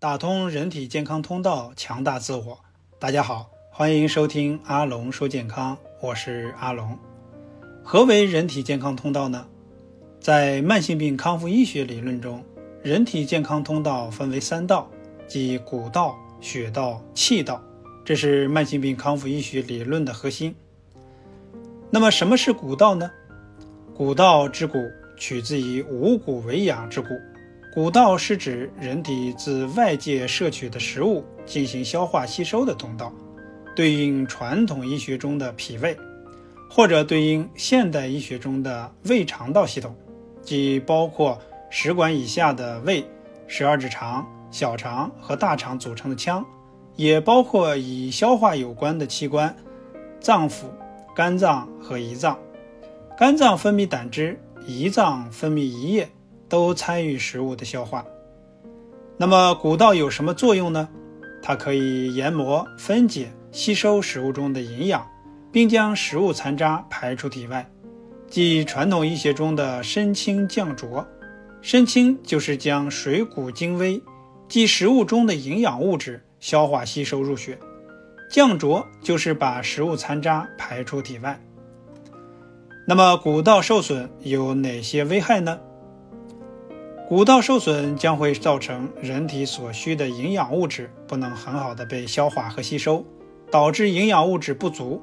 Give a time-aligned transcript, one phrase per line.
[0.00, 2.58] 打通人体健康通道，强大自我。
[2.98, 6.98] 大家好，欢迎收听阿龙说健康，我是阿龙。
[7.84, 9.46] 何为人体健康通道呢？
[10.18, 12.42] 在慢性病康复医学理论中，
[12.82, 14.90] 人体健康通道分为三道，
[15.28, 17.62] 即骨道、血道、气道，
[18.02, 20.56] 这是慢性病康复医学理论的核心。
[21.90, 23.10] 那么，什么是骨道呢？
[23.94, 24.78] 骨道之骨，
[25.18, 27.08] 取自于五谷为养之骨。
[27.72, 33.12] 骨道是指人体自外界摄取的食物进行消化吸收的通道，
[33.76, 35.96] 对应传统医学中的脾胃，
[36.68, 39.94] 或者对应现代医学中的胃肠道系统，
[40.42, 41.38] 即包括
[41.70, 43.04] 食管以下的胃、
[43.46, 46.44] 十二指肠、小肠和大肠组成的腔，
[46.96, 49.54] 也包括与消化有关的器官，
[50.18, 50.64] 脏腑、
[51.14, 52.36] 肝脏和胰脏。
[53.16, 56.08] 肝脏分泌胆汁，胰脏分泌胰液。
[56.50, 58.04] 都参与食物的消化。
[59.16, 60.86] 那么骨道有什么作用呢？
[61.42, 65.06] 它可以研磨、分解、吸收食物中的营养，
[65.50, 67.66] 并将食物残渣排出体外，
[68.28, 71.06] 即传统医学中的升清降浊。
[71.62, 74.02] 升清就是将水谷精微，
[74.48, 77.54] 即食物中的营养物质消化吸收入血；
[78.30, 81.38] 降浊就是把食物残渣排出体外。
[82.86, 85.60] 那么骨道受损有哪些危害呢？
[87.10, 93.04] 骨道受损将会造成人体所需的营养物质不能很好的被消化和吸收，
[93.50, 95.02] 导致营养物质不足。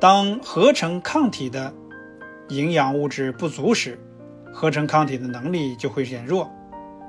[0.00, 1.72] 当合成抗体的
[2.48, 3.96] 营养物质不足时，
[4.52, 6.50] 合成抗体的能力就会减弱，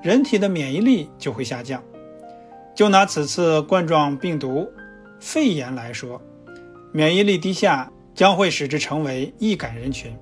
[0.04, 1.84] 人体的免疫力就会下降。
[2.76, 4.72] 就拿此次冠状病毒
[5.20, 6.22] 肺炎来说，
[6.92, 10.16] 免疫力低下将会使之成为易感人群，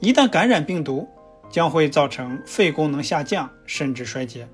[0.00, 1.08] 一旦感染病毒。
[1.50, 4.48] 将会造成肺功能下降，甚至衰竭。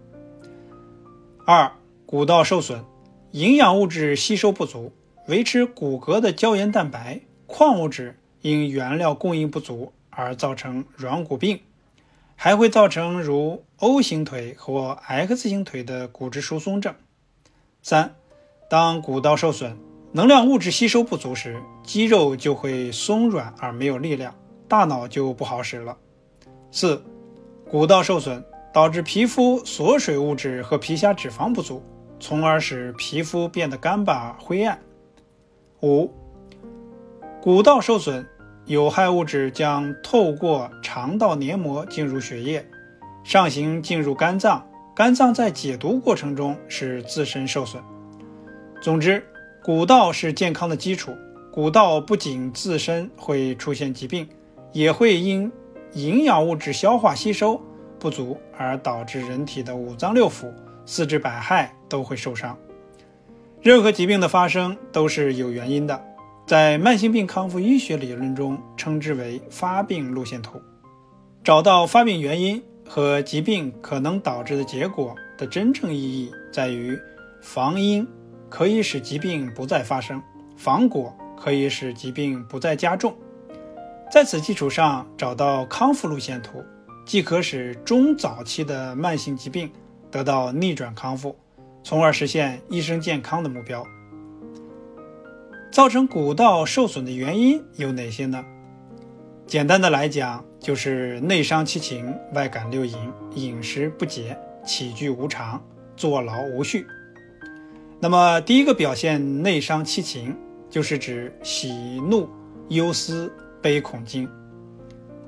[1.46, 1.72] 二、
[2.06, 2.84] 骨道受损，
[3.32, 4.92] 营养物质吸收不足，
[5.26, 11.60] 维持骨骼的胶原蛋白、矿物质因原料供应不足而造成软骨病，
[12.36, 16.94] 还会造成如 O 型腿或 X 型腿的骨质疏松症。
[17.82, 18.14] 三、
[18.68, 19.76] 当骨道受损，
[20.12, 24.34] 能量物质吸收不足时，肌肉就会松软而没有力量，
[24.68, 25.96] 大脑就不好使了。
[26.72, 27.00] 四、
[27.70, 31.82] 骨道受损导致皮肤锁水物质和皮下脂肪不足，
[32.18, 34.78] 从而使皮肤变得干巴灰暗。
[35.82, 36.10] 五、
[37.42, 38.26] 骨道受损，
[38.64, 42.66] 有害物质将透过肠道黏膜进入血液，
[43.22, 44.66] 上行进入肝脏，
[44.96, 47.82] 肝脏在解毒过程中使自身受损。
[48.80, 49.22] 总之，
[49.62, 51.12] 骨道是健康的基础。
[51.52, 54.26] 骨道不仅自身会出现疾病，
[54.72, 55.52] 也会因
[55.94, 57.60] 营养物质消化吸收
[57.98, 60.52] 不足，而导致人体的五脏六腑、
[60.86, 62.56] 四肢百骸都会受伤。
[63.60, 66.02] 任何疾病的发生都是有原因的，
[66.46, 70.60] 在慢性病康复医学理论中称之为发病路线图。
[71.44, 76.98] 找到发病原因和疾病可能导致的结果的真正意义，在于
[77.40, 78.06] 防因
[78.48, 80.20] 可以使疾病不再发生，
[80.56, 83.14] 防果可以使疾病不再加重。
[84.12, 86.62] 在此基础上找到康复路线图，
[87.06, 89.72] 即可使中早期的慢性疾病
[90.10, 91.34] 得到逆转康复，
[91.82, 93.82] 从而实现一生健康的目标。
[95.70, 98.44] 造成骨道受损的原因有哪些呢？
[99.46, 102.94] 简单的来讲，就是内伤七情、外感六淫、
[103.34, 105.58] 饮食不节、起居无常、
[105.96, 106.86] 坐牢无序。
[107.98, 110.36] 那么，第一个表现内伤七情，
[110.68, 111.72] 就是指喜
[112.10, 112.28] 怒
[112.68, 113.32] 忧思。
[113.62, 114.28] 悲恐惊。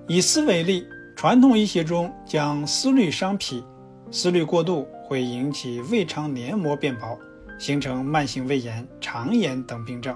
[0.06, 0.86] 以思为例，
[1.16, 3.64] 传统医学中将思虑伤脾，
[4.10, 7.18] 思虑过度会引起胃肠黏膜变薄，
[7.58, 10.14] 形成慢性胃炎、肠炎等病症。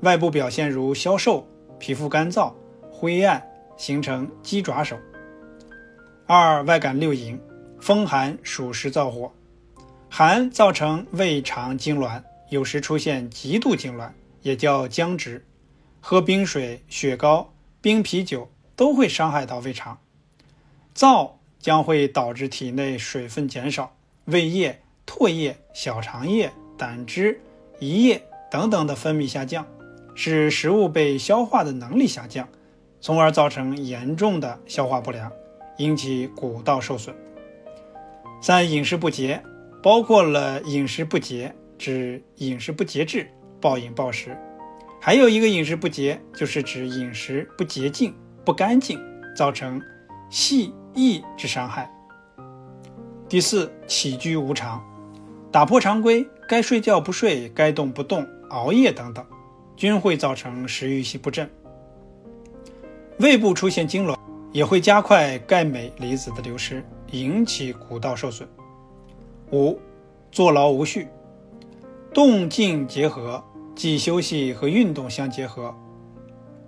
[0.00, 1.46] 外部表现如消瘦、
[1.78, 2.52] 皮肤干燥、
[2.90, 3.42] 灰暗，
[3.76, 4.96] 形成鸡爪手。
[6.26, 7.38] 二外感六淫，
[7.80, 9.30] 风寒暑湿燥火，
[10.08, 14.08] 寒造成胃肠痉挛，有时出现极度痉挛，
[14.40, 15.44] 也叫僵直。
[16.04, 20.00] 喝冰水、雪糕、冰啤酒都会伤害到胃肠，
[20.96, 23.94] 燥将会导致体内水分减少，
[24.24, 27.40] 胃液、唾液、小肠液、胆汁、
[27.78, 28.20] 胰液
[28.50, 29.64] 等等的分泌下降，
[30.16, 32.48] 使食物被消化的能力下降，
[33.00, 35.30] 从而造成严重的消化不良，
[35.78, 37.14] 引起骨道受损。
[38.40, 39.40] 三、饮食不节，
[39.80, 44.36] 包括了饮食不节，指饮食不节制、暴饮暴食。
[45.04, 48.14] 还有一个饮食不节，就是指饮食不洁净、
[48.44, 49.00] 不干净，
[49.34, 49.82] 造成
[50.30, 51.90] 细益之伤害。
[53.28, 54.80] 第四，起居无常，
[55.50, 59.26] 打破常规，该睡觉不睡，该动不动，熬夜等等，
[59.74, 61.50] 均会造成食欲系不振。
[63.18, 64.16] 胃部出现痉挛，
[64.52, 68.48] 也会加快钙镁离子的流失，引起骨道受损。
[69.50, 69.80] 五，
[70.30, 71.08] 坐牢无序，
[72.14, 73.42] 动静结合，
[73.74, 75.74] 即休息和运动相结合。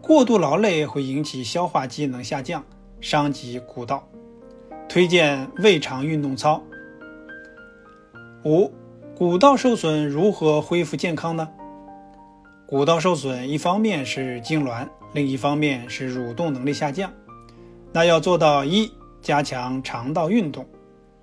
[0.01, 2.63] 过度劳累会引起消化机能下降，
[3.01, 4.07] 伤及骨道。
[4.89, 6.63] 推荐胃肠运动操。
[8.45, 8.71] 五，
[9.17, 11.49] 骨道受损如何恢复健康呢？
[12.67, 17.11] 骨道受损，一方面是痉挛，另一方面是蠕动能力下降。
[17.93, 18.91] 那要做到一，
[19.23, 20.67] 加强肠道运动。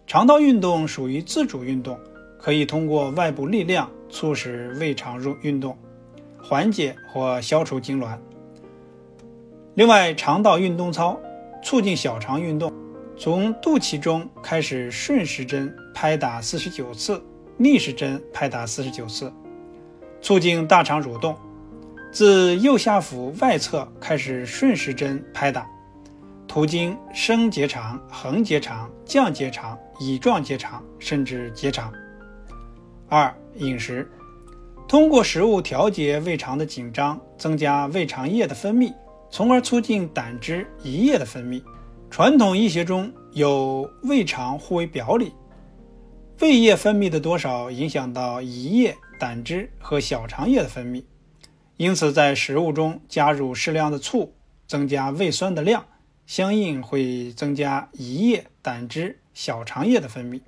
[0.08, 2.00] 肠道运动属于自主运动，
[2.40, 5.76] 可以通过外部力量促使胃肠入运动，
[6.44, 8.18] 缓解或消除痉挛。
[9.74, 11.20] 另外，肠道运动操
[11.64, 12.72] 促进小肠运动。
[13.18, 17.22] 从肚脐中开始顺时针拍打四十九次，
[17.56, 19.32] 逆时针拍打四十九次，
[20.22, 21.36] 促进大肠蠕动。
[22.12, 25.66] 自右下腹外侧开始顺时针拍打，
[26.48, 31.94] 途经升结肠、横结肠、降结肠、乙状结肠，甚至结肠。
[33.08, 34.10] 二、饮食，
[34.88, 38.94] 通过食物调节胃肠的紧张，增加胃肠液的分泌，
[39.30, 41.62] 从而促进胆汁、胰液的分泌。
[42.10, 45.32] 传统医学中有胃肠互为表里，
[46.40, 51.04] 胃液分泌的多少影响到胰液、胆汁和小肠液的分泌，
[51.78, 54.34] 因此在食物中加入适量的醋，
[54.68, 55.86] 增加胃酸的量，
[56.26, 60.42] 相应会增加胰液、胆汁、小肠液的分泌。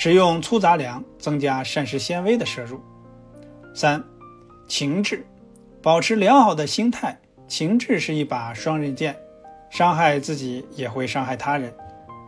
[0.00, 2.80] 使用粗杂粮，增加膳食纤维的摄入。
[3.74, 4.00] 三、
[4.68, 5.26] 情志，
[5.82, 7.18] 保持良好的心态，
[7.48, 9.16] 情志是一把双刃剑。
[9.70, 11.74] 伤害自己也会伤害他人，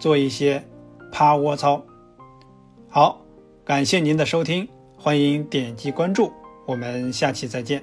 [0.00, 0.60] 做一些
[1.12, 1.80] 趴窝操。
[2.88, 3.24] 好，
[3.64, 4.68] 感谢您的收听，
[4.98, 6.32] 欢迎点击关注，
[6.66, 7.80] 我们下期再见。